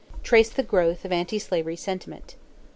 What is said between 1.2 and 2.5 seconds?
slavery sentiment.